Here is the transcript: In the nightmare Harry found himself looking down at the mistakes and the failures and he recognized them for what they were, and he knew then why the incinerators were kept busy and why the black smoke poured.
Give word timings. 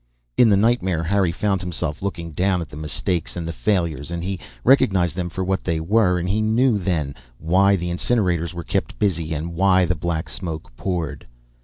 In 0.35 0.49
the 0.49 0.57
nightmare 0.57 1.03
Harry 1.03 1.31
found 1.31 1.61
himself 1.61 2.01
looking 2.01 2.31
down 2.31 2.59
at 2.59 2.69
the 2.69 2.75
mistakes 2.75 3.35
and 3.35 3.47
the 3.47 3.53
failures 3.53 4.09
and 4.09 4.23
he 4.23 4.39
recognized 4.63 5.15
them 5.15 5.29
for 5.29 5.43
what 5.43 5.63
they 5.63 5.79
were, 5.79 6.17
and 6.17 6.27
he 6.27 6.41
knew 6.41 6.79
then 6.79 7.13
why 7.37 7.75
the 7.75 7.91
incinerators 7.91 8.51
were 8.51 8.63
kept 8.63 8.97
busy 8.97 9.31
and 9.31 9.53
why 9.53 9.85
the 9.85 9.93
black 9.93 10.27
smoke 10.27 10.75
poured. 10.75 11.27